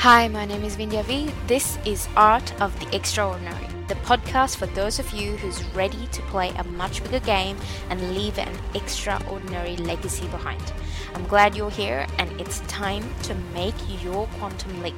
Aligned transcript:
Hi, 0.00 0.28
my 0.28 0.46
name 0.46 0.64
is 0.64 0.76
Vindhya 0.76 1.04
V. 1.04 1.30
This 1.46 1.76
is 1.84 2.08
Art 2.16 2.58
of 2.62 2.72
the 2.80 2.96
Extraordinary, 2.96 3.66
the 3.86 3.96
podcast 3.96 4.56
for 4.56 4.64
those 4.64 4.98
of 4.98 5.12
you 5.12 5.36
who's 5.36 5.62
ready 5.74 6.06
to 6.06 6.22
play 6.22 6.48
a 6.56 6.64
much 6.64 7.04
bigger 7.04 7.20
game 7.20 7.58
and 7.90 8.14
leave 8.14 8.38
an 8.38 8.48
extraordinary 8.74 9.76
legacy 9.76 10.26
behind. 10.28 10.72
I'm 11.14 11.26
glad 11.26 11.54
you're 11.54 11.70
here 11.70 12.06
and 12.18 12.40
it's 12.40 12.60
time 12.60 13.04
to 13.24 13.34
make 13.52 13.74
your 14.02 14.26
quantum 14.38 14.82
leap. 14.82 14.94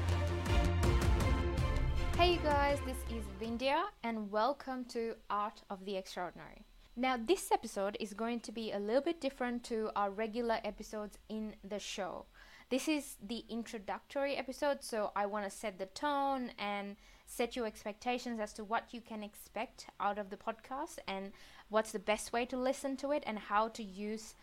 Hey 2.16 2.34
you 2.34 2.38
guys, 2.38 2.78
this 2.86 2.98
is 3.10 3.24
Vindhya 3.40 3.82
and 4.04 4.30
welcome 4.30 4.84
to 4.90 5.16
Art 5.28 5.62
of 5.68 5.84
the 5.84 5.96
Extraordinary. 5.96 6.62
Now, 6.94 7.16
this 7.16 7.50
episode 7.50 7.96
is 7.98 8.14
going 8.14 8.38
to 8.40 8.52
be 8.52 8.70
a 8.70 8.78
little 8.78 9.02
bit 9.02 9.20
different 9.20 9.64
to 9.64 9.90
our 9.96 10.12
regular 10.12 10.60
episodes 10.62 11.18
in 11.28 11.54
the 11.68 11.80
show. 11.80 12.26
This 12.72 12.88
is 12.88 13.16
the 13.22 13.44
introductory 13.50 14.34
episode, 14.34 14.82
so 14.82 15.12
I 15.14 15.26
want 15.26 15.44
to 15.44 15.50
set 15.50 15.78
the 15.78 15.84
tone 15.84 16.52
and 16.58 16.96
set 17.26 17.54
your 17.54 17.66
expectations 17.66 18.40
as 18.40 18.54
to 18.54 18.64
what 18.64 18.94
you 18.94 19.02
can 19.02 19.22
expect 19.22 19.88
out 20.00 20.16
of 20.16 20.30
the 20.30 20.38
podcast 20.38 20.96
and 21.06 21.32
what's 21.68 21.92
the 21.92 21.98
best 21.98 22.32
way 22.32 22.46
to 22.46 22.56
listen 22.56 22.96
to 22.96 23.12
it 23.12 23.24
and 23.26 23.38
how 23.38 23.68
to 23.68 23.82
use 23.82 24.36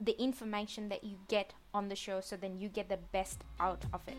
the 0.00 0.18
information 0.18 0.88
that 0.88 1.04
you 1.04 1.18
get 1.28 1.52
on 1.74 1.90
the 1.90 1.94
show 1.94 2.22
so 2.22 2.34
then 2.34 2.58
you 2.58 2.70
get 2.70 2.88
the 2.88 3.00
best 3.12 3.44
out 3.60 3.84
of 3.92 4.00
it. 4.08 4.16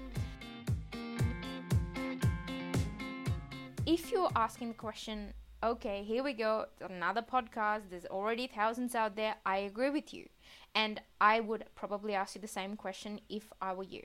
If 3.88 4.12
you're 4.12 4.30
asking 4.36 4.68
the 4.68 4.76
question, 4.76 5.34
okay, 5.66 6.04
here 6.04 6.24
we 6.24 6.34
go, 6.34 6.66
another 6.80 7.24
podcast, 7.24 7.90
there's 7.90 8.06
already 8.06 8.46
thousands 8.46 8.94
out 8.94 9.16
there, 9.16 9.36
I 9.46 9.58
agree 9.58 9.90
with 9.90 10.14
you. 10.14 10.28
And 10.76 11.02
I 11.20 11.40
would 11.40 11.66
probably 11.74 12.14
ask 12.14 12.36
you 12.36 12.42
the 12.42 12.48
same 12.48 12.76
question 12.76 13.20
if 13.30 13.52
I 13.62 13.74
were 13.74 13.84
you. 13.84 14.04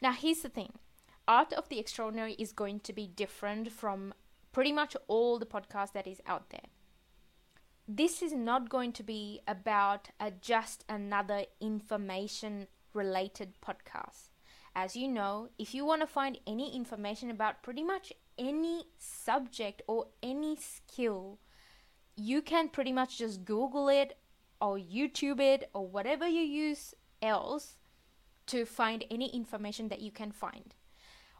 Now, 0.00 0.12
here's 0.12 0.42
the 0.42 0.48
thing 0.48 0.74
Art 1.26 1.52
of 1.52 1.68
the 1.68 1.80
Extraordinary 1.80 2.34
is 2.34 2.52
going 2.52 2.80
to 2.80 2.92
be 2.92 3.08
different 3.08 3.72
from 3.72 4.14
pretty 4.52 4.72
much 4.72 4.96
all 5.08 5.38
the 5.38 5.46
podcasts 5.46 5.92
that 5.92 6.06
is 6.06 6.20
out 6.24 6.50
there. 6.50 6.68
This 7.88 8.22
is 8.22 8.32
not 8.32 8.68
going 8.68 8.92
to 8.92 9.02
be 9.02 9.40
about 9.46 10.10
a, 10.20 10.30
just 10.30 10.84
another 10.88 11.44
information 11.60 12.68
related 12.94 13.54
podcast. 13.60 14.28
As 14.74 14.94
you 14.94 15.08
know, 15.08 15.48
if 15.58 15.74
you 15.74 15.84
want 15.84 16.02
to 16.02 16.06
find 16.06 16.38
any 16.46 16.76
information 16.76 17.30
about 17.30 17.62
pretty 17.62 17.82
much 17.82 18.12
any 18.38 18.84
subject 18.98 19.82
or 19.86 20.06
any 20.22 20.56
skill, 20.56 21.38
you 22.16 22.42
can 22.42 22.68
pretty 22.68 22.92
much 22.92 23.18
just 23.18 23.44
Google 23.44 23.88
it 23.88 24.16
or 24.60 24.78
YouTube 24.78 25.40
it 25.40 25.68
or 25.74 25.86
whatever 25.86 26.26
you 26.26 26.40
use 26.40 26.94
else 27.22 27.76
to 28.46 28.64
find 28.64 29.04
any 29.10 29.28
information 29.34 29.88
that 29.88 30.00
you 30.00 30.10
can 30.10 30.30
find. 30.30 30.74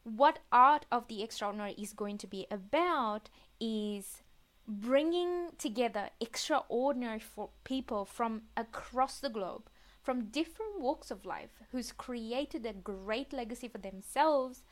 What 0.03 0.41
Art 0.53 0.87
of 0.93 1.09
the 1.09 1.23
Extraordinary 1.23 1.73
is 1.73 1.93
going 1.93 2.19
to 2.19 2.27
be 2.27 2.47
about 2.51 3.31
is 3.61 4.23
bringing 4.69 5.51
together 5.59 6.11
extraordinary 6.21 7.23
people 7.65 8.05
from 8.05 8.43
across 8.57 9.21
the 9.21 9.31
globe, 9.31 9.69
from 10.03 10.27
different 10.27 10.81
walks 10.81 11.11
of 11.11 11.25
life, 11.25 11.63
who's 11.73 11.93
created 11.93 12.67
a 12.67 12.73
great 12.73 13.33
legacy 13.33 13.69
for 13.69 13.79
themselves 13.79 14.63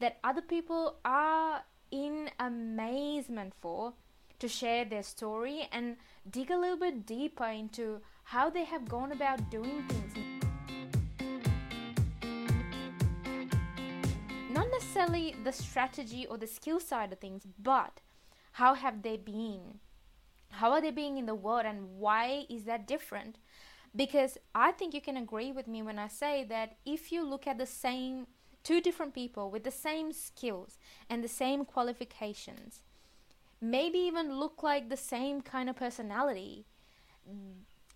that 0.00 0.18
other 0.24 0.40
people 0.40 0.96
are 1.04 1.62
in 1.90 2.30
amazement 2.38 3.52
for 3.60 3.92
to 4.38 4.48
share 4.48 4.84
their 4.84 5.02
story 5.02 5.68
and 5.70 5.96
dig 6.28 6.50
a 6.50 6.56
little 6.56 6.78
bit 6.78 7.06
deeper 7.06 7.44
into 7.44 8.00
how 8.24 8.48
they 8.48 8.64
have 8.64 8.88
gone 8.88 9.12
about 9.12 9.50
doing 9.50 9.84
things. 9.88 10.14
Not 14.50 14.66
necessarily 14.72 15.36
the 15.44 15.52
strategy 15.52 16.26
or 16.26 16.38
the 16.38 16.46
skill 16.46 16.80
side 16.80 17.12
of 17.12 17.18
things, 17.18 17.46
but 17.62 18.00
how 18.52 18.74
have 18.74 19.02
they 19.02 19.18
been? 19.18 19.78
How 20.48 20.72
are 20.72 20.80
they 20.80 20.90
being 20.90 21.18
in 21.18 21.26
the 21.26 21.34
world 21.34 21.66
and 21.66 21.98
why 21.98 22.46
is 22.48 22.64
that 22.64 22.86
different? 22.86 23.36
Because 23.94 24.38
I 24.54 24.72
think 24.72 24.94
you 24.94 25.00
can 25.00 25.16
agree 25.16 25.52
with 25.52 25.66
me 25.68 25.82
when 25.82 25.98
I 25.98 26.08
say 26.08 26.44
that 26.48 26.78
if 26.86 27.12
you 27.12 27.22
look 27.22 27.46
at 27.46 27.58
the 27.58 27.66
same 27.66 28.26
two 28.62 28.80
different 28.80 29.14
people 29.14 29.50
with 29.50 29.64
the 29.64 29.70
same 29.70 30.12
skills 30.12 30.78
and 31.08 31.22
the 31.22 31.28
same 31.28 31.64
qualifications, 31.64 32.80
maybe 33.60 33.98
even 33.98 34.38
look 34.38 34.62
like 34.62 34.88
the 34.88 34.96
same 34.96 35.40
kind 35.40 35.68
of 35.68 35.76
personality, 35.76 36.64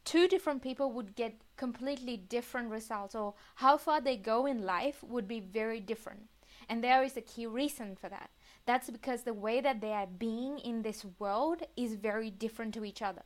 two 0.05 0.29
different 0.29 0.63
people 0.63 0.93
would 0.93 1.15
get 1.15 1.35
completely 1.57 2.17
different 2.17 2.71
results, 2.71 3.15
or 3.15 3.35
how 3.57 3.77
far 3.77 4.01
they 4.01 4.17
go 4.17 4.47
in 4.47 4.65
life 4.65 5.03
would 5.03 5.27
be 5.27 5.41
very 5.41 5.81
different. 5.81 6.29
And 6.69 6.83
there 6.83 7.03
is 7.03 7.17
a 7.17 7.23
key 7.23 7.47
reason 7.47 7.97
for 7.97 8.09
that. 8.09 8.31
That's 8.67 8.89
because 8.89 9.23
the 9.23 9.35
way 9.35 9.61
that 9.61 9.81
they 9.81 9.93
are 9.93 10.07
being 10.07 10.59
in 10.59 10.83
this 10.83 11.05
world 11.19 11.63
is 11.77 11.95
very 11.95 12.31
different 12.31 12.73
to 12.75 12.85
each 12.85 13.03
other. 13.03 13.23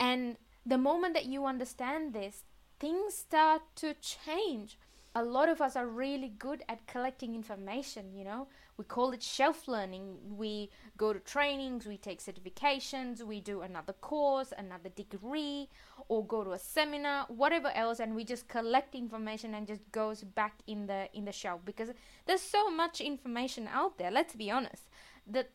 And 0.00 0.36
the 0.66 0.78
moment 0.78 1.14
that 1.14 1.26
you 1.26 1.46
understand 1.46 2.12
this, 2.12 2.42
things 2.80 3.14
start 3.14 3.62
to 3.76 3.94
change 3.94 4.78
a 5.14 5.22
lot 5.22 5.48
of 5.48 5.60
us 5.60 5.76
are 5.76 5.86
really 5.86 6.32
good 6.38 6.62
at 6.68 6.86
collecting 6.86 7.34
information, 7.34 8.12
you 8.14 8.24
know. 8.24 8.48
We 8.76 8.84
call 8.84 9.12
it 9.12 9.22
shelf 9.22 9.68
learning. 9.68 10.16
We 10.36 10.70
go 10.96 11.12
to 11.12 11.20
trainings, 11.20 11.86
we 11.86 11.96
take 11.96 12.20
certifications, 12.20 13.22
we 13.22 13.40
do 13.40 13.62
another 13.62 13.92
course, 13.92 14.52
another 14.58 14.88
degree, 14.88 15.68
or 16.08 16.26
go 16.26 16.42
to 16.42 16.52
a 16.52 16.58
seminar, 16.58 17.26
whatever 17.28 17.70
else, 17.76 18.00
and 18.00 18.16
we 18.16 18.24
just 18.24 18.48
collect 18.48 18.96
information 18.96 19.54
and 19.54 19.68
just 19.68 19.90
goes 19.92 20.24
back 20.24 20.54
in 20.66 20.86
the 20.86 21.08
in 21.14 21.24
the 21.24 21.32
shelf 21.32 21.60
because 21.64 21.90
there's 22.26 22.40
so 22.42 22.68
much 22.70 23.00
information 23.00 23.68
out 23.72 23.98
there. 23.98 24.10
Let's 24.10 24.34
be 24.34 24.50
honest. 24.50 24.88
The 25.26 25.46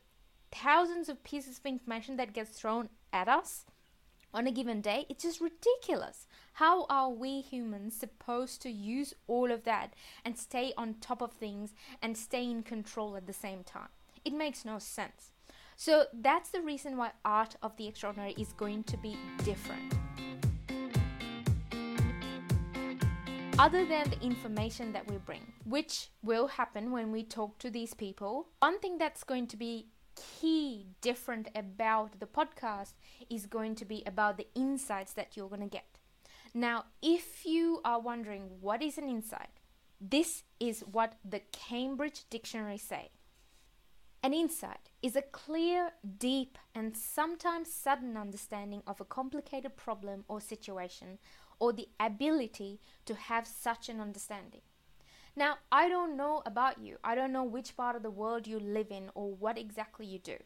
thousands 0.50 1.10
of 1.10 1.22
pieces 1.22 1.58
of 1.58 1.66
information 1.66 2.16
that 2.16 2.32
gets 2.32 2.58
thrown 2.58 2.88
at 3.12 3.28
us 3.28 3.66
on 4.32 4.46
a 4.46 4.52
given 4.52 4.80
day, 4.80 5.06
it's 5.08 5.24
just 5.24 5.40
ridiculous. 5.40 6.26
How 6.60 6.84
are 6.90 7.08
we 7.08 7.40
humans 7.40 7.96
supposed 7.96 8.60
to 8.60 8.70
use 8.70 9.14
all 9.26 9.50
of 9.50 9.64
that 9.64 9.94
and 10.26 10.36
stay 10.36 10.74
on 10.76 10.96
top 11.00 11.22
of 11.22 11.32
things 11.32 11.72
and 12.02 12.14
stay 12.14 12.44
in 12.44 12.62
control 12.64 13.16
at 13.16 13.26
the 13.26 13.32
same 13.32 13.64
time? 13.64 13.88
It 14.26 14.34
makes 14.34 14.66
no 14.66 14.78
sense. 14.78 15.32
So 15.76 16.04
that's 16.12 16.50
the 16.50 16.60
reason 16.60 16.98
why 16.98 17.12
Art 17.24 17.56
of 17.62 17.78
the 17.78 17.88
Extraordinary 17.88 18.32
is 18.32 18.52
going 18.52 18.82
to 18.84 18.98
be 18.98 19.16
different. 19.42 19.94
Other 23.58 23.86
than 23.86 24.10
the 24.10 24.20
information 24.20 24.92
that 24.92 25.10
we 25.10 25.16
bring, 25.16 25.54
which 25.64 26.10
will 26.22 26.46
happen 26.46 26.90
when 26.90 27.10
we 27.10 27.22
talk 27.22 27.58
to 27.60 27.70
these 27.70 27.94
people, 27.94 28.48
one 28.58 28.78
thing 28.80 28.98
that's 28.98 29.24
going 29.24 29.46
to 29.46 29.56
be 29.56 29.86
key 30.14 30.84
different 31.00 31.48
about 31.54 32.20
the 32.20 32.26
podcast 32.26 32.92
is 33.30 33.46
going 33.46 33.74
to 33.76 33.86
be 33.86 34.02
about 34.04 34.36
the 34.36 34.46
insights 34.54 35.14
that 35.14 35.38
you're 35.38 35.48
going 35.48 35.62
to 35.62 35.66
get. 35.66 35.89
Now, 36.54 36.86
if 37.00 37.46
you 37.46 37.80
are 37.84 38.00
wondering 38.00 38.50
what 38.60 38.82
is 38.82 38.98
an 38.98 39.08
insight, 39.08 39.60
this 40.00 40.42
is 40.58 40.80
what 40.80 41.14
the 41.24 41.42
Cambridge 41.52 42.24
Dictionary 42.28 42.78
say. 42.78 43.10
An 44.22 44.34
insight 44.34 44.90
is 45.00 45.14
a 45.14 45.22
clear, 45.22 45.92
deep, 46.18 46.58
and 46.74 46.96
sometimes 46.96 47.72
sudden 47.72 48.16
understanding 48.16 48.82
of 48.86 49.00
a 49.00 49.04
complicated 49.04 49.76
problem 49.76 50.24
or 50.26 50.40
situation, 50.40 51.18
or 51.60 51.72
the 51.72 51.88
ability 52.00 52.80
to 53.04 53.14
have 53.14 53.46
such 53.46 53.88
an 53.88 54.00
understanding. 54.00 54.62
Now, 55.36 55.58
I 55.70 55.88
don't 55.88 56.16
know 56.16 56.42
about 56.44 56.80
you. 56.80 56.96
I 57.04 57.14
don't 57.14 57.32
know 57.32 57.44
which 57.44 57.76
part 57.76 57.94
of 57.94 58.02
the 58.02 58.10
world 58.10 58.48
you 58.48 58.58
live 58.58 58.90
in 58.90 59.10
or 59.14 59.32
what 59.32 59.56
exactly 59.56 60.04
you 60.04 60.18
do. 60.18 60.36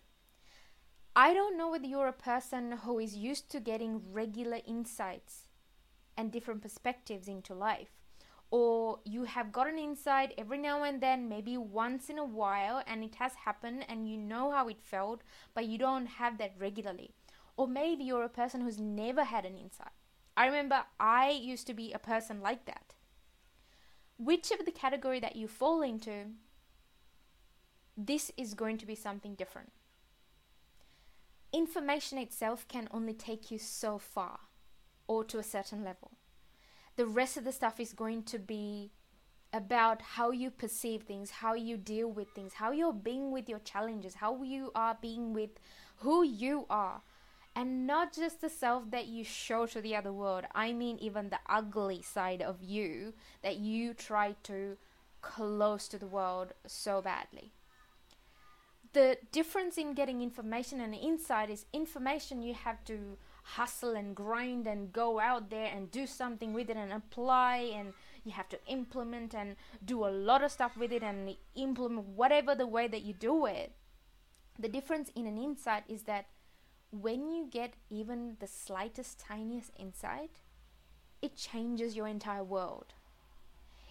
I 1.17 1.33
don't 1.33 1.57
know 1.57 1.71
whether 1.71 1.87
you're 1.87 2.09
a 2.09 2.13
person 2.13 2.73
who 2.73 2.99
is 2.99 3.17
used 3.17 3.51
to 3.53 3.61
getting 3.61 4.13
regular 4.13 4.59
insights 4.67 5.49
and 6.17 6.31
different 6.31 6.63
perspectives 6.63 7.29
into 7.29 7.55
life, 7.55 7.91
or 8.50 9.00
you 9.05 9.25
have 9.25 9.53
got 9.53 9.69
an 9.69 9.79
insight 9.79 10.35
every 10.38 10.59
now 10.59 10.83
and 10.83 11.00
then, 11.00 11.29
maybe 11.29 11.56
once 11.56 12.09
in 12.09 12.19
a 12.19 12.25
while, 12.25 12.83
and 12.87 13.03
it 13.03 13.17
has 13.17 13.35
happened 13.44 13.85
and 13.88 14.09
you 14.09 14.17
know 14.17 14.50
how 14.50 14.69
it 14.69 14.81
felt, 14.83 15.23
but 15.55 15.67
you 15.67 15.79
don't 15.79 16.06
have 16.06 16.38
that 16.38 16.55
regularly. 16.59 17.11
Or 17.56 17.69
maybe 17.69 18.05
you're 18.05 18.25
a 18.25 18.29
person 18.29 18.61
who's 18.61 18.81
never 18.81 19.25
had 19.25 19.44
an 19.44 19.56
insight. 19.56 19.93
I 20.37 20.47
remember 20.47 20.85
I 20.99 21.31
used 21.31 21.67
to 21.69 21.75
be 21.75 21.93
a 21.93 21.99
person 21.99 22.41
like 22.41 22.65
that 22.67 22.94
whichever 24.19 24.62
the 24.62 24.71
category 24.71 25.21
that 25.21 25.37
you 25.37 25.49
fall 25.49 25.83
into, 25.83 26.27
this 27.97 28.31
is 28.37 28.55
going 28.55 28.79
to 28.79 28.87
be 28.87 28.94
something 28.94 29.35
different. 29.35 29.73
Information 31.53 32.19
itself 32.19 32.67
can 32.69 32.88
only 32.91 33.15
take 33.15 33.50
you 33.50 33.59
so 33.59 33.99
far 33.99 34.41
or 35.06 35.25
to 35.25 35.39
a 35.39 35.43
certain 35.43 35.85
level. 35.85 36.12
The 36.97 37.06
rest 37.06 37.37
of 37.37 37.45
the 37.45 37.53
stuff 37.53 37.81
is 37.81 37.93
going 37.93 38.23
to 38.25 38.39
be 38.39 38.93
about 39.53 40.03
how 40.03 40.31
you 40.31 40.51
perceive 40.51 41.03
things, 41.03 41.31
how 41.31 41.55
you 41.55 41.77
deal 41.77 42.09
with 42.11 42.29
things, 42.31 42.55
how 42.55 42.73
you're 42.73 42.93
being 42.93 43.31
with 43.31 43.49
your 43.49 43.61
challenges, 43.61 44.15
how 44.15 44.43
you 44.43 44.73
are 44.75 44.99
being 45.01 45.33
with 45.33 45.51
who 45.99 46.23
you 46.23 46.67
are 46.69 47.03
and 47.56 47.87
not 47.87 48.12
just 48.12 48.41
the 48.41 48.49
self 48.49 48.91
that 48.91 49.06
you 49.06 49.23
show 49.25 49.67
to 49.67 49.81
the 49.81 49.95
other 49.95 50.12
world. 50.12 50.45
I 50.55 50.73
mean, 50.73 50.99
even 50.99 51.31
the 51.31 51.39
ugly 51.49 52.03
side 52.03 52.43
of 52.43 52.62
you 52.62 53.15
that 53.43 53.57
you 53.57 53.95
try 53.95 54.35
to 54.45 54.77
close 55.23 55.89
to 55.89 55.99
the 55.99 56.07
world 56.07 56.53
so 56.67 57.00
badly. 57.00 57.53
The 58.93 59.19
difference 59.33 59.79
in 59.79 59.95
getting 59.95 60.21
information 60.21 60.81
and 60.81 60.95
insight 60.95 61.50
is 61.50 61.67
information 61.73 62.43
you 62.43 62.55
have 62.55 62.85
to 62.85 63.17
hustle 63.44 63.94
and 63.94 64.17
grind 64.17 64.67
and 64.67 64.93
go 64.93 65.20
out 65.20 65.50
there 65.50 65.70
and 65.75 65.91
do 65.91 66.06
something 66.06 66.52
with 66.55 66.70
it 66.70 66.76
and 66.76 66.93
apply 66.93 67.70
and 67.75 67.93
you 68.25 68.32
have 68.32 68.49
to 68.49 68.58
implement 68.67 69.35
and 69.35 69.55
do 69.85 70.05
a 70.05 70.08
lot 70.08 70.43
of 70.43 70.50
stuff 70.50 70.76
with 70.76 70.91
it 70.91 71.02
and 71.02 71.37
implement 71.55 72.06
whatever 72.06 72.55
the 72.55 72.67
way 72.67 72.88
that 72.88 73.02
you 73.02 73.12
do 73.12 73.44
it. 73.46 73.73
The 74.58 74.69
difference 74.69 75.11
in 75.14 75.26
an 75.26 75.37
insight 75.37 75.85
is 75.88 76.05
that 76.05 76.26
when 76.91 77.29
you 77.29 77.46
get 77.50 77.75
even 77.91 78.37
the 78.41 78.46
slightest, 78.46 79.20
tiniest 79.20 79.73
insight, 79.79 80.40
it 81.20 81.37
changes 81.37 81.97
your 81.97 82.08
entire 82.08 82.44
world. 82.44 82.94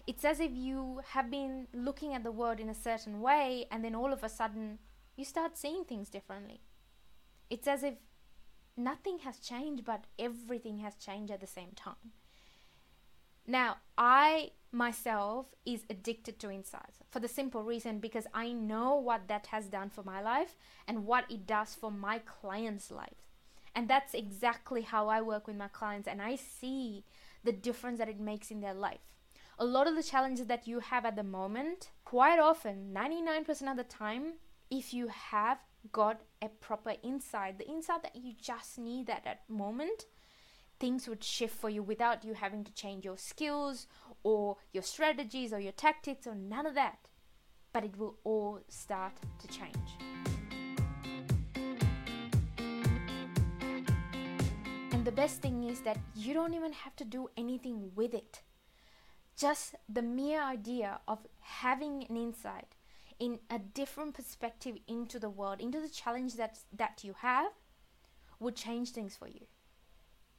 It's 0.06 0.24
as 0.24 0.40
if 0.40 0.50
you 0.52 1.00
have 1.10 1.30
been 1.30 1.68
looking 1.72 2.12
at 2.12 2.24
the 2.24 2.32
world 2.32 2.58
in 2.58 2.68
a 2.68 2.74
certain 2.74 3.20
way 3.20 3.66
and 3.70 3.84
then 3.84 3.94
all 3.94 4.12
of 4.12 4.24
a 4.24 4.28
sudden 4.28 4.78
you 5.16 5.24
start 5.24 5.56
seeing 5.56 5.84
things 5.84 6.08
differently. 6.08 6.60
It's 7.50 7.68
as 7.68 7.84
if 7.84 7.94
nothing 8.76 9.20
has 9.20 9.38
changed, 9.38 9.84
but 9.84 10.04
everything 10.18 10.78
has 10.78 10.94
changed 10.96 11.32
at 11.32 11.40
the 11.40 11.46
same 11.46 11.72
time. 11.74 12.12
Now, 13.46 13.76
I 13.98 14.52
myself 14.72 15.46
is 15.64 15.84
addicted 15.88 16.38
to 16.40 16.50
insights 16.50 16.98
for 17.08 17.20
the 17.20 17.28
simple 17.28 17.62
reason 17.62 18.00
because 18.00 18.26
I 18.34 18.52
know 18.52 18.96
what 18.96 19.28
that 19.28 19.46
has 19.46 19.66
done 19.66 19.90
for 19.90 20.02
my 20.02 20.20
life 20.20 20.56
and 20.88 21.06
what 21.06 21.30
it 21.30 21.46
does 21.46 21.74
for 21.74 21.90
my 21.92 22.18
clients' 22.18 22.90
lives. 22.90 23.28
And 23.74 23.88
that's 23.88 24.14
exactly 24.14 24.82
how 24.82 25.08
I 25.08 25.20
work 25.20 25.46
with 25.46 25.56
my 25.56 25.68
clients 25.68 26.08
and 26.08 26.20
I 26.20 26.36
see 26.36 27.04
the 27.44 27.52
difference 27.52 27.98
that 27.98 28.08
it 28.08 28.18
makes 28.18 28.50
in 28.50 28.60
their 28.60 28.74
life. 28.74 29.00
A 29.58 29.64
lot 29.64 29.86
of 29.86 29.94
the 29.94 30.02
challenges 30.02 30.46
that 30.46 30.66
you 30.66 30.80
have 30.80 31.04
at 31.04 31.14
the 31.14 31.22
moment, 31.22 31.90
quite 32.04 32.40
often, 32.40 32.92
99% 32.92 33.70
of 33.70 33.76
the 33.76 33.84
time, 33.84 34.34
if 34.70 34.92
you 34.92 35.08
have 35.08 35.58
got 35.92 36.20
a 36.42 36.48
proper 36.48 36.94
insight, 37.02 37.58
the 37.58 37.68
insight 37.68 38.02
that 38.02 38.16
you 38.16 38.32
just 38.40 38.78
need 38.78 39.10
at 39.10 39.24
that 39.24 39.42
moment, 39.48 40.06
things 40.80 41.08
would 41.08 41.22
shift 41.22 41.56
for 41.56 41.68
you 41.68 41.82
without 41.82 42.24
you 42.24 42.34
having 42.34 42.64
to 42.64 42.72
change 42.72 43.04
your 43.04 43.16
skills 43.16 43.86
or 44.22 44.56
your 44.72 44.82
strategies 44.82 45.52
or 45.52 45.60
your 45.60 45.72
tactics 45.72 46.26
or 46.26 46.34
none 46.34 46.66
of 46.66 46.74
that. 46.74 46.98
But 47.72 47.84
it 47.84 47.96
will 47.96 48.16
all 48.24 48.60
start 48.68 49.12
to 49.40 49.48
change. 49.48 49.74
And 54.92 55.04
the 55.04 55.12
best 55.12 55.42
thing 55.42 55.64
is 55.64 55.80
that 55.80 55.98
you 56.14 56.34
don't 56.34 56.54
even 56.54 56.72
have 56.72 56.96
to 56.96 57.04
do 57.04 57.28
anything 57.36 57.90
with 57.94 58.14
it. 58.14 58.42
Just 59.36 59.74
the 59.88 60.02
mere 60.02 60.40
idea 60.42 61.00
of 61.08 61.26
having 61.40 62.06
an 62.08 62.16
insight 62.16 62.76
in 63.24 63.38
a 63.48 63.58
different 63.58 64.12
perspective 64.12 64.76
into 64.86 65.18
the 65.18 65.30
world, 65.30 65.58
into 65.60 65.80
the 65.80 65.88
challenge 65.88 66.34
that 66.34 66.58
that 66.76 67.02
you 67.02 67.14
have, 67.20 67.52
would 68.38 68.54
change 68.54 68.90
things 68.90 69.16
for 69.16 69.28
you. 69.28 69.46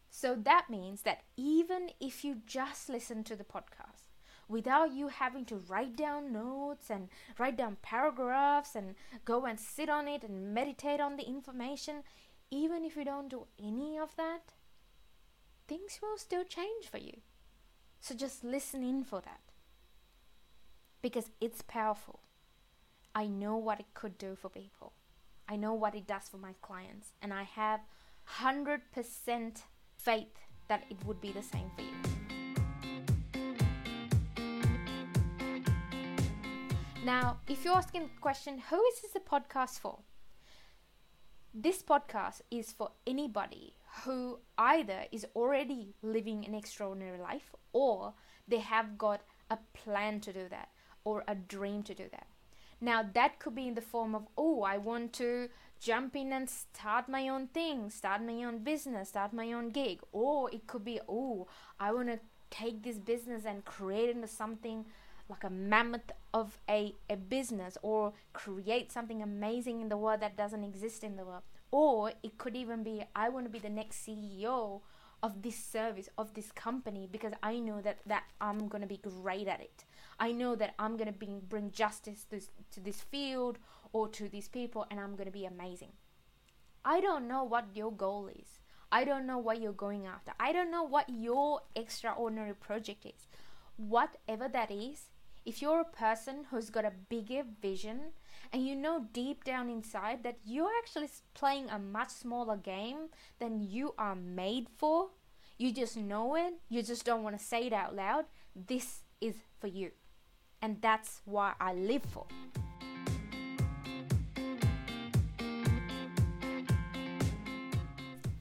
So 0.10 0.36
that 0.44 0.68
means 0.70 1.02
that 1.02 1.24
even 1.36 1.90
if 2.00 2.24
you 2.24 2.42
just 2.46 2.88
listen 2.88 3.24
to 3.24 3.36
the 3.36 3.44
podcast 3.56 4.04
without 4.48 4.94
you 4.94 5.08
having 5.08 5.46
to 5.46 5.64
write 5.68 5.96
down 5.98 6.32
notes 6.32 6.92
and 6.92 7.10
write 7.40 7.58
down 7.58 7.78
paragraphs 7.82 8.76
and 8.76 8.94
go 9.26 9.46
and 9.46 9.60
sit 9.60 9.90
on 9.90 10.08
it 10.08 10.24
and 10.24 10.54
meditate 10.54 11.02
on 11.02 11.18
the 11.18 11.28
information, 11.28 12.04
even 12.52 12.86
if 12.86 12.96
you 12.96 13.04
don't 13.04 13.30
do 13.30 13.48
any 13.60 13.98
of 13.98 14.16
that, 14.16 14.54
things 15.68 16.00
will 16.02 16.20
still 16.20 16.44
change 16.44 16.86
for 16.90 17.00
you. 17.00 17.18
So 18.00 18.14
just 18.14 18.44
listen 18.44 18.84
in 18.84 19.04
for 19.04 19.22
that. 19.22 19.42
Because 21.02 21.32
it's 21.42 21.64
powerful. 21.64 22.25
I 23.18 23.28
know 23.28 23.56
what 23.56 23.80
it 23.80 23.86
could 23.94 24.18
do 24.18 24.36
for 24.36 24.50
people. 24.50 24.92
I 25.48 25.56
know 25.56 25.74
what 25.74 25.96
it 25.96 26.06
does 26.06 26.28
for 26.30 26.38
my 26.38 26.54
clients. 26.62 27.14
And 27.22 27.34
I 27.34 27.44
have 27.44 27.80
100% 28.42 29.62
faith 29.96 30.36
that 30.68 30.84
it 30.90 30.98
would 31.06 31.22
be 31.22 31.32
the 31.32 31.42
same 31.42 31.72
for 31.78 31.82
you. 31.82 31.94
Now, 37.06 37.38
if 37.48 37.64
you're 37.64 37.76
asking 37.76 38.02
the 38.02 38.20
question, 38.20 38.62
who 38.70 38.84
is 38.84 39.02
this 39.02 39.24
podcast 39.24 39.80
for? 39.80 40.00
This 41.54 41.82
podcast 41.82 42.42
is 42.52 42.74
for 42.74 42.92
anybody 43.08 43.76
who 44.04 44.40
either 44.58 45.06
is 45.14 45.26
already 45.38 45.94
living 46.02 46.44
an 46.46 46.54
extraordinary 46.54 47.20
life 47.20 47.56
or 47.72 48.14
they 48.46 48.60
have 48.60 48.98
got 48.98 49.22
a 49.50 49.58
plan 49.74 50.20
to 50.20 50.34
do 50.34 50.50
that 50.50 50.68
or 51.06 51.24
a 51.30 51.36
dream 51.36 51.82
to 51.84 51.94
do 51.94 52.10
that. 52.12 52.28
Now, 52.86 53.04
that 53.16 53.40
could 53.40 53.56
be 53.56 53.68
in 53.68 53.74
the 53.74 53.82
form 53.82 54.14
of, 54.14 54.28
oh, 54.38 54.62
I 54.62 54.78
want 54.78 55.12
to 55.14 55.50
jump 55.80 56.16
in 56.16 56.32
and 56.32 56.48
start 56.48 57.10
my 57.10 57.28
own 57.28 57.48
thing, 57.48 57.90
start 57.90 58.22
my 58.22 58.44
own 58.44 58.60
business, 58.60 59.10
start 59.10 59.34
my 59.34 59.52
own 59.54 59.72
gig. 59.72 60.02
Or 60.12 60.52
it 60.52 60.68
could 60.68 60.86
be, 60.86 61.00
oh, 61.10 61.48
I 61.80 61.92
want 61.92 62.10
to 62.10 62.20
take 62.52 62.84
this 62.84 63.00
business 63.00 63.44
and 63.44 63.66
create 63.66 64.12
into 64.12 64.28
something 64.28 64.86
like 65.28 65.44
a 65.44 65.50
mammoth 65.50 66.12
of 66.32 66.60
a, 66.70 66.94
a 67.10 67.16
business 67.16 67.76
or 67.82 68.14
create 68.34 68.92
something 68.92 69.24
amazing 69.24 69.82
in 69.82 69.90
the 69.90 69.98
world 69.98 70.20
that 70.20 70.38
doesn't 70.38 70.64
exist 70.64 71.04
in 71.04 71.16
the 71.16 71.26
world. 71.26 71.42
Or 71.72 72.12
it 72.22 72.38
could 72.38 72.56
even 72.56 72.84
be, 72.84 73.04
I 73.16 73.30
want 73.30 73.48
to 73.48 73.52
be 73.52 73.58
the 73.58 73.68
next 73.68 74.06
CEO 74.06 74.82
of 75.24 75.42
this 75.42 75.56
service, 75.58 76.08
of 76.20 76.36
this 76.36 76.52
company, 76.52 77.10
because 77.12 77.34
I 77.42 77.58
know 77.58 77.82
that, 77.82 77.98
that 78.06 78.26
I'm 78.40 78.68
going 78.68 78.82
to 78.82 78.88
be 78.88 78.98
great 78.98 79.48
at 79.48 79.60
it. 79.60 79.86
I 80.20 80.32
know 80.32 80.56
that 80.56 80.76
I'm 80.80 80.98
going 80.98 81.12
to 81.12 81.40
bring, 81.50 81.72
justice 81.72 82.26
to, 82.30 82.40
to 82.72 82.80
this 82.80 83.02
field 83.02 83.58
or 83.92 84.08
to 84.10 84.30
these 84.30 84.48
people 84.48 84.86
and 84.90 85.00
I'm 85.00 85.16
going 85.16 85.28
to 85.28 85.32
be 85.32 85.46
amazing. 85.46 85.92
I 86.84 87.02
don't 87.02 87.28
know 87.28 87.44
what 87.44 87.66
your 87.74 87.92
goal 87.92 88.28
is. 88.28 88.60
I 88.92 89.04
don't 89.04 89.26
know 89.26 89.40
what 89.40 89.60
you're 89.60 89.74
going 89.74 90.06
after. 90.06 90.32
I 90.40 90.54
don't 90.54 90.72
know 90.72 90.84
what 90.84 91.10
your 91.10 91.62
extraordinary 91.76 92.54
project 92.54 93.06
is. 93.06 93.28
Whatever 93.78 94.48
that 94.48 94.72
is, 94.72 95.08
if 95.46 95.62
you're 95.62 95.82
a 95.82 95.86
person 95.86 96.46
who's 96.50 96.70
got 96.70 96.86
a 96.86 96.94
bigger 97.10 97.44
vision 97.62 98.14
and 98.54 98.66
you 98.66 98.76
know 98.76 99.08
deep 99.12 99.44
down 99.44 99.70
inside 99.70 100.24
that 100.24 100.38
you're 100.46 100.72
actually 100.82 101.10
playing 101.34 101.70
a 101.70 101.80
much 101.80 102.10
smaller 102.10 102.58
game 102.58 103.10
than 103.40 103.60
you 103.60 103.94
are 103.98 104.16
made 104.16 104.68
for, 104.78 105.10
you 105.58 105.72
just 105.72 105.98
know 105.98 106.36
it, 106.36 106.54
you 106.70 106.82
just 106.82 107.06
don't 107.06 107.24
want 107.24 107.38
to 107.38 107.44
say 107.44 107.68
it 107.68 107.74
out 107.74 107.96
loud, 107.96 108.26
this 108.56 109.02
is 109.20 109.36
for 109.60 109.68
you 109.68 109.92
and 110.62 110.82
that's 110.82 111.22
what 111.26 111.56
I 111.60 111.74
live 111.74 112.04
for. 112.04 112.26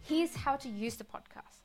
Here's 0.02 0.37
how 0.37 0.56
to 0.56 0.68
use 0.68 0.97
the 0.97 1.04
podcast. 1.04 1.64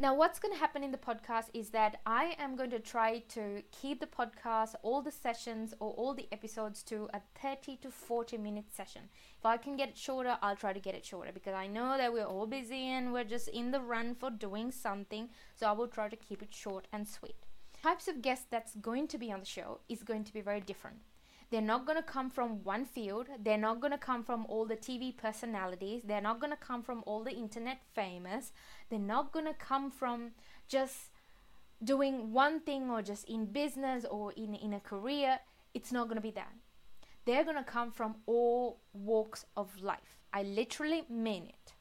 Now, 0.00 0.14
what's 0.14 0.38
going 0.38 0.54
to 0.54 0.60
happen 0.60 0.84
in 0.84 0.92
the 0.92 0.96
podcast 0.96 1.46
is 1.52 1.70
that 1.70 2.00
I 2.06 2.36
am 2.38 2.54
going 2.54 2.70
to 2.70 2.78
try 2.78 3.18
to 3.30 3.64
keep 3.72 3.98
the 3.98 4.06
podcast, 4.06 4.76
all 4.84 5.02
the 5.02 5.10
sessions, 5.10 5.74
or 5.80 5.90
all 5.90 6.14
the 6.14 6.28
episodes 6.30 6.84
to 6.84 7.08
a 7.12 7.20
30 7.42 7.78
to 7.78 7.90
40 7.90 8.38
minute 8.38 8.72
session. 8.72 9.02
If 9.36 9.44
I 9.44 9.56
can 9.56 9.76
get 9.76 9.88
it 9.88 9.98
shorter, 9.98 10.38
I'll 10.40 10.54
try 10.54 10.72
to 10.72 10.78
get 10.78 10.94
it 10.94 11.04
shorter 11.04 11.32
because 11.32 11.54
I 11.54 11.66
know 11.66 11.96
that 11.98 12.12
we're 12.12 12.24
all 12.24 12.46
busy 12.46 12.86
and 12.90 13.12
we're 13.12 13.24
just 13.24 13.48
in 13.48 13.72
the 13.72 13.80
run 13.80 14.14
for 14.14 14.30
doing 14.30 14.70
something. 14.70 15.30
So 15.56 15.66
I 15.66 15.72
will 15.72 15.88
try 15.88 16.08
to 16.08 16.16
keep 16.16 16.44
it 16.44 16.54
short 16.54 16.86
and 16.92 17.08
sweet 17.08 17.47
types 17.82 18.08
of 18.08 18.22
guests 18.22 18.46
that's 18.50 18.74
going 18.76 19.08
to 19.08 19.18
be 19.18 19.32
on 19.32 19.40
the 19.40 19.46
show 19.46 19.80
is 19.88 20.02
going 20.02 20.24
to 20.24 20.32
be 20.32 20.40
very 20.40 20.60
different. 20.60 20.98
They're 21.50 21.60
not 21.62 21.86
going 21.86 21.96
to 21.96 22.02
come 22.02 22.28
from 22.28 22.62
one 22.62 22.84
field. 22.84 23.26
They're 23.42 23.56
not 23.56 23.80
going 23.80 23.92
to 23.92 23.98
come 23.98 24.22
from 24.22 24.44
all 24.48 24.66
the 24.66 24.76
TV 24.76 25.16
personalities. 25.16 26.02
They're 26.04 26.20
not 26.20 26.40
going 26.40 26.52
to 26.52 26.58
come 26.58 26.82
from 26.82 27.02
all 27.06 27.24
the 27.24 27.32
internet 27.32 27.80
famous. 27.94 28.52
They're 28.90 28.98
not 28.98 29.32
going 29.32 29.46
to 29.46 29.54
come 29.54 29.90
from 29.90 30.32
just 30.68 31.10
doing 31.82 32.32
one 32.32 32.60
thing 32.60 32.90
or 32.90 33.00
just 33.00 33.26
in 33.28 33.46
business 33.46 34.04
or 34.04 34.32
in, 34.32 34.54
in 34.54 34.74
a 34.74 34.80
career. 34.80 35.38
It's 35.72 35.92
not 35.92 36.08
going 36.08 36.16
to 36.16 36.22
be 36.22 36.32
that. 36.32 36.52
They're 37.24 37.44
going 37.44 37.56
to 37.56 37.62
come 37.62 37.92
from 37.92 38.16
all 38.26 38.80
walks 38.92 39.46
of 39.56 39.80
life. 39.80 40.18
I 40.32 40.42
literally 40.42 41.04
mean 41.08 41.46
it. 41.46 41.72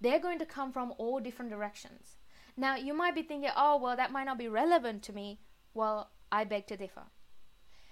They're 0.00 0.20
going 0.20 0.38
to 0.40 0.46
come 0.46 0.72
from 0.72 0.92
all 0.98 1.20
different 1.20 1.50
directions. 1.50 2.16
Now, 2.56 2.76
you 2.76 2.94
might 2.94 3.14
be 3.14 3.22
thinking, 3.22 3.50
oh, 3.54 3.76
well, 3.76 3.96
that 3.96 4.12
might 4.12 4.24
not 4.24 4.38
be 4.38 4.48
relevant 4.48 5.02
to 5.04 5.12
me. 5.12 5.40
Well, 5.74 6.10
I 6.32 6.44
beg 6.44 6.66
to 6.68 6.76
differ. 6.76 7.04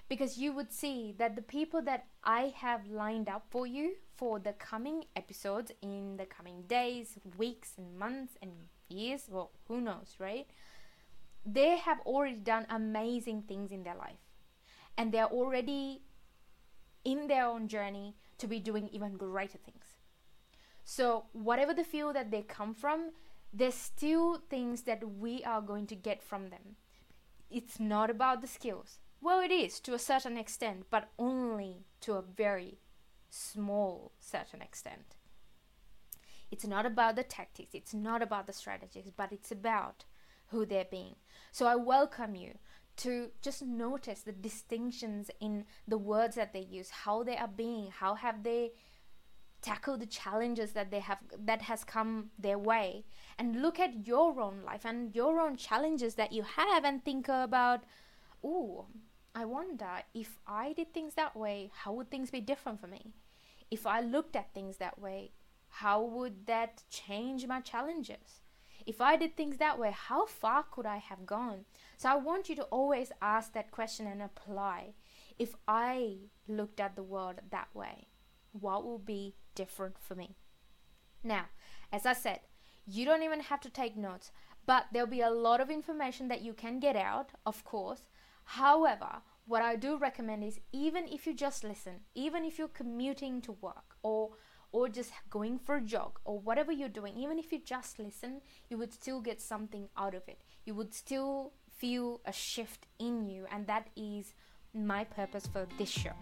Because 0.09 0.39
you 0.39 0.53
would 0.53 0.73
see 0.73 1.15
that 1.19 1.37
the 1.37 1.43
people 1.43 1.83
that 1.83 2.07
I 2.23 2.55
have 2.57 2.87
lined 2.87 3.29
up 3.29 3.47
for 3.51 3.67
you 3.67 3.95
for 4.17 4.39
the 4.39 4.53
coming 4.53 5.05
episodes 5.17 5.73
in 5.83 6.17
the 6.17 6.27
coming 6.27 6.63
days, 6.63 7.19
weeks, 7.37 7.73
and 7.77 7.99
months, 7.99 8.35
and 8.41 8.53
years, 8.89 9.27
well, 9.31 9.53
who 9.67 9.81
knows, 9.81 10.17
right? 10.19 10.47
They 11.45 11.77
have 11.77 12.01
already 12.07 12.37
done 12.37 12.67
amazing 12.71 13.43
things 13.43 13.71
in 13.71 13.83
their 13.83 13.97
life. 13.97 14.21
And 14.97 15.13
they're 15.13 15.25
already 15.25 16.03
in 17.05 17.27
their 17.27 17.47
own 17.47 17.69
journey 17.69 18.15
to 18.39 18.47
be 18.47 18.61
doing 18.61 18.89
even 18.93 19.17
greater 19.17 19.59
things. 19.59 19.85
So, 20.85 21.25
whatever 21.33 21.73
the 21.75 21.85
field 21.85 22.15
that 22.15 22.31
they 22.31 22.43
come 22.43 22.75
from, 22.75 23.11
there's 23.55 23.75
still 23.75 24.43
things 24.51 24.83
that 24.83 25.09
we 25.09 25.45
are 25.45 25.63
going 25.63 25.87
to 25.87 25.95
get 25.95 26.23
from 26.23 26.49
them. 26.49 26.77
It's 27.51 27.79
not 27.79 28.11
about 28.11 28.41
the 28.41 28.49
skills. 28.49 28.99
Well, 29.21 29.41
it 29.41 29.53
is 29.53 29.79
to 29.81 29.95
a 29.95 29.99
certain 29.99 30.37
extent, 30.37 30.87
but 30.91 31.11
only 31.19 31.87
to 32.01 32.15
a 32.15 32.23
very 32.23 32.79
small 33.31 34.13
certain 34.19 34.61
extent. 34.61 35.17
It's 36.51 36.67
not 36.67 36.85
about 36.85 37.17
the 37.17 37.23
tactics, 37.23 37.75
it's 37.75 37.95
not 37.95 38.23
about 38.23 38.47
the 38.47 38.53
strategies, 38.53 39.11
but 39.17 39.33
it's 39.33 39.53
about 39.53 40.05
who 40.49 40.67
they're 40.67 40.85
being. 40.85 41.15
So 41.53 41.67
I 41.67 41.77
welcome 41.77 42.35
you 42.35 42.59
to 42.97 43.31
just 43.41 43.63
notice 43.63 44.21
the 44.21 44.33
distinctions 44.33 45.31
in 45.41 45.65
the 45.87 45.99
words 45.99 46.37
that 46.37 46.53
they 46.53 46.61
use, 46.61 46.91
how 46.91 47.23
they 47.23 47.37
are 47.37 47.49
being, 47.49 47.91
how 47.91 48.15
have 48.15 48.43
they 48.43 48.73
tackled 49.65 50.01
the 50.01 50.07
challenges 50.07 50.73
that 50.73 50.91
they 50.91 51.01
have 51.01 51.19
that 51.39 51.63
has 51.63 51.85
come 51.85 52.31
their 52.39 52.59
way 52.59 53.05
and 53.39 53.63
look 53.63 53.81
at 53.81 54.07
your 54.07 54.39
own 54.41 54.63
life 54.65 54.85
and 54.85 55.15
your 55.15 55.41
own 55.41 55.57
challenges 55.57 56.17
that 56.17 56.33
you 56.33 56.43
have 56.43 56.85
and 56.85 57.03
think 57.03 57.29
about 57.29 57.85
oh 58.45 58.87
i 59.35 59.45
wonder 59.45 60.03
if 60.13 60.39
i 60.47 60.75
did 60.75 60.93
things 60.93 61.15
that 61.15 61.35
way 61.35 61.71
how 61.83 61.93
would 61.93 62.11
things 62.11 62.31
be 62.31 62.43
different 62.43 62.79
for 62.79 62.89
me 62.89 63.15
if 63.71 63.87
i 63.87 64.01
looked 64.01 64.37
at 64.37 64.53
things 64.53 64.77
that 64.77 64.99
way 64.99 65.33
how 65.83 66.03
would 66.03 66.47
that 66.47 66.83
change 66.91 67.47
my 67.47 67.61
challenges 67.61 68.41
if 68.87 69.01
I 69.01 69.17
did 69.17 69.35
things 69.35 69.57
that 69.59 69.79
way, 69.79 69.93
how 69.93 70.27
far 70.27 70.65
could 70.71 70.85
I 70.85 70.99
have 70.99 71.25
gone? 71.25 71.65
So 71.97 72.11
I 72.11 72.17
want 72.17 72.49
you 72.49 72.57
to 72.57 72.65
always 72.65 73.13
ask 73.23 73.55
that 73.55 73.71
question 73.71 74.07
and 74.07 74.21
apply. 74.21 74.93
If 75.39 75.55
I 75.67 76.17
looked 76.47 76.81
at 76.81 76.95
the 76.95 77.03
world 77.03 77.41
that 77.51 77.69
way, 77.75 78.09
what 78.59 78.85
will 78.85 78.99
be 78.99 79.35
different 79.55 79.97
for 79.99 80.15
me? 80.15 80.37
Now, 81.23 81.47
as 81.93 82.07
I 82.07 82.13
said, 82.13 82.41
you 82.87 83.05
don't 83.05 83.23
even 83.23 83.41
have 83.41 83.61
to 83.63 83.71
take 83.71 83.97
notes, 83.97 84.31
but 84.67 84.87
there'll 84.93 85.09
be 85.09 85.21
a 85.21 85.31
lot 85.31 85.61
of 85.61 85.71
information 85.71 86.29
that 86.29 86.43
you 86.43 86.53
can 86.53 86.81
get 86.81 86.97
out, 86.97 87.33
of 87.45 87.65
course. 87.65 88.03
However, 88.45 89.23
what 89.47 89.63
I 89.63 89.77
do 89.77 89.99
recommend 89.99 90.45
is 90.45 90.61
even 90.73 91.07
if 91.09 91.27
you 91.27 91.35
just 91.35 91.65
listen, 91.65 92.01
even 92.15 92.45
if 92.45 92.59
you're 92.59 92.69
commuting 92.69 93.41
to 93.43 93.53
work 93.53 93.97
or 94.03 94.31
or 94.73 94.89
just 94.89 95.13
going 95.31 95.57
for 95.57 95.77
a 95.77 95.81
jog 95.81 96.19
or 96.25 96.41
whatever 96.41 96.73
you're 96.73 96.89
doing, 96.89 97.17
even 97.17 97.39
if 97.39 97.53
you 97.53 97.61
just 97.65 98.01
listen, 98.01 98.41
you 98.69 98.77
would 98.77 98.93
still 98.93 99.21
get 99.21 99.41
something 99.41 99.89
out 99.97 100.17
of 100.17 100.23
it. 100.27 100.43
You 100.65 100.75
would 100.75 100.93
still 100.93 101.53
feel 101.71 102.21
a 102.27 102.33
shift 102.33 102.89
in 102.99 103.25
you, 103.29 103.47
and 103.53 103.69
that 103.69 103.87
is 103.95 104.35
my 104.75 105.05
purpose 105.05 105.47
for 105.47 105.69
this 105.79 105.91
show. 105.91 106.15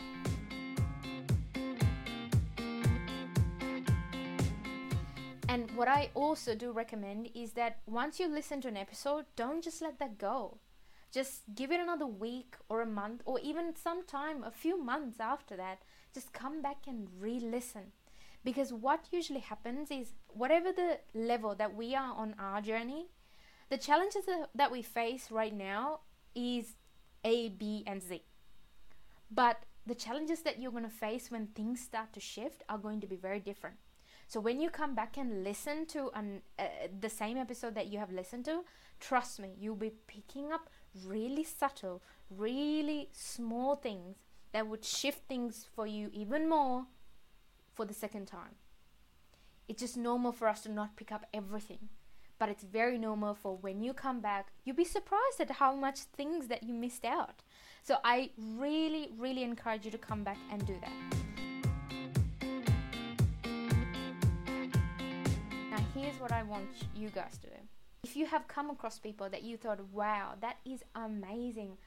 And 5.52 5.71
what 5.73 5.87
I 5.87 6.09
also 6.14 6.54
do 6.54 6.73
recommend 6.73 7.28
is 7.35 7.52
that 7.52 7.80
once 7.85 8.18
you 8.18 8.26
listen 8.26 8.62
to 8.62 8.68
an 8.68 8.76
episode, 8.78 9.26
don't 9.37 9.62
just 9.62 9.82
let 9.82 9.99
that 9.99 10.16
go. 10.16 10.56
Just 11.12 11.42
give 11.54 11.71
it 11.71 11.78
another 11.78 12.06
week 12.06 12.56
or 12.71 12.80
a 12.80 12.87
month, 12.87 13.21
or 13.26 13.38
even 13.40 13.76
sometime, 13.76 14.42
a 14.42 14.50
few 14.50 14.82
months 14.82 15.21
after 15.21 15.54
that. 15.59 15.82
Just 16.14 16.32
come 16.32 16.62
back 16.62 16.87
and 16.88 17.06
re 17.21 17.38
listen 17.38 17.92
because 18.42 18.73
what 18.73 19.09
usually 19.12 19.40
happens 19.40 19.90
is, 19.90 20.14
whatever 20.28 20.73
the 20.73 21.00
level 21.12 21.54
that 21.54 21.75
we 21.75 21.94
are 21.94 22.14
on 22.14 22.35
our 22.38 22.62
journey, 22.62 23.09
the 23.68 23.76
challenges 23.76 24.25
that 24.54 24.73
we 24.73 24.80
face 24.80 25.30
right 25.30 25.54
now 25.54 26.00
is 26.35 26.76
A, 27.26 27.50
B, 27.50 27.85
and 27.87 28.02
Z. 28.02 28.23
But 29.30 29.64
the 29.87 29.94
challenges 29.94 30.40
that 30.44 30.59
you're 30.59 30.71
going 30.71 30.85
to 30.85 30.88
face 30.88 31.30
when 31.30 31.49
things 31.49 31.82
start 31.82 32.14
to 32.14 32.21
shift 32.21 32.62
are 32.71 32.78
going 32.78 33.02
to 33.02 33.06
be 33.06 33.16
very 33.16 33.38
different. 33.38 33.76
So 34.32 34.40
when 34.40 34.62
you 34.62 34.70
come 34.70 34.94
back 34.94 35.18
and 35.18 35.44
listen 35.44 35.84
to 35.88 36.10
an, 36.14 36.40
uh, 36.58 36.64
the 36.98 37.10
same 37.10 37.36
episode 37.36 37.74
that 37.74 37.92
you 37.92 37.98
have 37.98 38.10
listened 38.10 38.46
to, 38.46 38.62
trust 38.98 39.38
me, 39.38 39.50
you'll 39.60 39.76
be 39.76 39.92
picking 40.06 40.50
up 40.50 40.70
really 41.04 41.44
subtle, 41.44 42.02
really 42.30 43.10
small 43.12 43.76
things 43.76 44.16
that 44.52 44.66
would 44.66 44.86
shift 44.86 45.28
things 45.28 45.66
for 45.76 45.86
you 45.86 46.08
even 46.14 46.48
more 46.48 46.86
for 47.74 47.84
the 47.84 47.92
second 47.92 48.24
time. 48.24 48.54
It's 49.68 49.82
just 49.82 49.98
normal 49.98 50.32
for 50.32 50.48
us 50.48 50.62
to 50.62 50.70
not 50.70 50.96
pick 50.96 51.12
up 51.12 51.26
everything, 51.34 51.90
but 52.38 52.48
it's 52.48 52.64
very 52.64 52.96
normal 52.96 53.34
for 53.34 53.58
when 53.58 53.82
you 53.82 53.92
come 53.92 54.22
back, 54.22 54.46
you'll 54.64 54.76
be 54.76 54.84
surprised 54.84 55.40
at 55.40 55.50
how 55.50 55.74
much 55.76 56.04
things 56.16 56.48
that 56.48 56.62
you 56.62 56.72
missed 56.72 57.04
out. 57.04 57.42
So 57.82 57.98
I 58.02 58.30
really, 58.38 59.10
really 59.14 59.42
encourage 59.42 59.84
you 59.84 59.90
to 59.90 59.98
come 59.98 60.24
back 60.24 60.38
and 60.50 60.66
do 60.66 60.78
that. 60.80 61.22
Here's 66.02 66.21
what 66.21 66.32
I 66.32 66.42
want 66.42 66.68
you 66.97 67.11
guys 67.11 67.38
to 67.42 67.47
do. 67.47 67.62
If 68.02 68.16
you 68.16 68.26
have 68.26 68.49
come 68.49 68.71
across 68.71 68.99
people 68.99 69.28
that 69.28 69.44
you 69.44 69.56
thought, 69.56 69.78
wow, 69.92 70.32
that 70.40 70.56
is 70.64 70.82
amazing, 70.97 71.78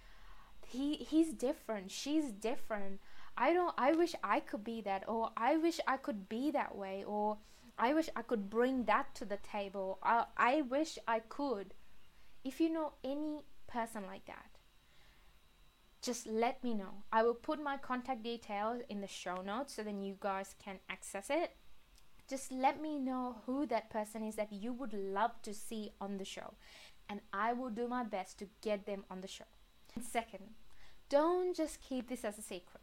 he, 0.66 0.96
he's 0.96 1.34
different, 1.34 1.92
she's 1.92 2.32
different, 2.32 3.02
I 3.38 3.52
don't 3.52 3.76
I 3.78 3.92
wish 3.92 4.16
I 4.24 4.40
could 4.40 4.64
be 4.64 4.80
that 4.82 5.04
or 5.10 5.32
I 5.36 5.58
wish 5.58 5.82
I 5.86 5.98
could 5.98 6.30
be 6.30 6.52
that 6.52 6.78
way 6.78 7.04
or 7.06 7.38
I 7.78 7.94
wish 7.94 8.08
I 8.16 8.22
could 8.22 8.50
bring 8.50 8.86
that 8.86 9.14
to 9.16 9.26
the 9.26 9.36
table. 9.36 10.00
I, 10.02 10.24
I 10.38 10.62
wish 10.62 10.98
I 11.06 11.20
could. 11.20 11.74
If 12.46 12.62
you 12.62 12.70
know 12.70 12.94
any 13.04 13.42
person 13.68 14.04
like 14.08 14.24
that, 14.28 14.52
just 16.02 16.26
let 16.26 16.64
me 16.64 16.74
know. 16.74 17.04
I 17.12 17.24
will 17.24 17.34
put 17.34 17.62
my 17.62 17.76
contact 17.76 18.24
details 18.24 18.82
in 18.88 19.02
the 19.02 19.08
show 19.08 19.42
notes 19.42 19.74
so 19.76 19.84
then 19.84 20.02
you 20.02 20.16
guys 20.22 20.56
can 20.64 20.80
access 20.90 21.30
it. 21.30 21.52
Just 22.28 22.52
let 22.52 22.82
me 22.82 22.98
know 22.98 23.38
who 23.46 23.68
that 23.68 23.90
person 23.90 24.24
is 24.24 24.36
that 24.36 24.52
you 24.52 24.74
would 24.74 24.94
love 24.94 25.42
to 25.44 25.54
see 25.54 25.92
on 26.02 26.18
the 26.18 26.26
show, 26.26 26.54
and 27.08 27.22
I 27.32 27.54
will 27.54 27.70
do 27.70 27.88
my 27.88 28.04
best 28.04 28.40
to 28.40 28.48
get 28.62 28.86
them 28.86 29.04
on 29.12 29.22
the 29.22 29.28
show. 29.28 29.46
And 29.96 30.04
second, 30.04 30.42
don't 31.08 31.56
just 31.56 31.80
keep 31.82 32.10
this 32.10 32.26
as 32.26 32.40
a 32.40 32.42
secret. 32.42 32.82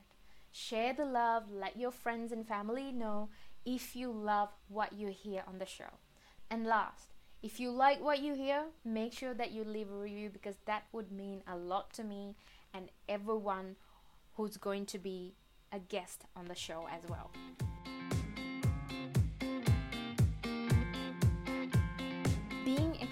Share 0.53 0.93
the 0.93 1.05
love, 1.05 1.45
let 1.51 1.77
your 1.77 1.91
friends 1.91 2.31
and 2.31 2.47
family 2.47 2.93
know 2.93 3.31
if 3.65 3.97
you 3.97 4.13
love 4.13 4.51
what 4.69 4.93
you 4.93 5.09
hear 5.09 5.43
on 5.49 5.59
the 5.59 5.67
show. 5.67 5.99
And 6.51 6.65
last, 6.65 7.15
if 7.43 7.59
you 7.59 7.71
like 7.71 8.01
what 8.01 8.21
you 8.21 8.35
hear, 8.35 8.65
make 8.85 9.13
sure 9.13 9.35
that 9.35 9.51
you 9.51 9.65
leave 9.65 9.91
a 9.91 9.97
review 9.97 10.31
because 10.31 10.57
that 10.67 10.85
would 10.93 11.11
mean 11.11 11.43
a 11.49 11.57
lot 11.57 11.93
to 11.95 12.05
me 12.05 12.37
and 12.73 12.91
everyone 13.09 13.77
who's 14.35 14.57
going 14.57 14.87
to 14.87 14.99
be 14.99 15.35
a 15.73 15.81
guest 15.81 16.25
on 16.37 16.47
the 16.47 16.55
show 16.55 16.87
as 16.93 17.09
well. 17.09 17.31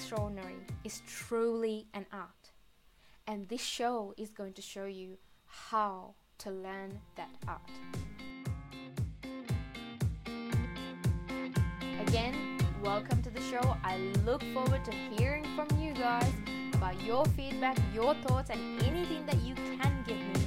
Extraordinary 0.01 0.57
is 0.83 1.03
truly 1.07 1.87
an 1.93 2.07
art, 2.11 2.53
and 3.27 3.47
this 3.51 3.61
show 3.61 4.15
is 4.17 4.31
going 4.31 4.55
to 4.55 4.63
show 4.63 4.87
you 4.87 5.19
how 5.45 6.15
to 6.39 6.51
learn 6.51 6.99
that 7.17 7.29
art. 7.47 7.61
Again, 12.07 12.35
welcome 12.83 13.21
to 13.21 13.29
the 13.29 13.43
show. 13.43 13.77
I 13.85 13.99
look 14.25 14.43
forward 14.55 14.83
to 14.87 14.91
hearing 14.91 15.45
from 15.55 15.69
you 15.79 15.93
guys 15.93 16.33
about 16.73 16.99
your 17.03 17.27
feedback, 17.37 17.77
your 17.95 18.15
thoughts, 18.27 18.49
and 18.49 18.83
anything 18.85 19.27
that 19.27 19.37
you 19.43 19.55
can 19.55 20.03
give 20.07 20.17
me 20.17 20.40